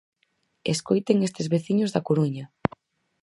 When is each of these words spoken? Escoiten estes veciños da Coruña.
Escoiten 0.73 1.17
estes 1.27 1.47
veciños 1.55 1.91
da 1.91 2.05
Coruña. 2.07 2.45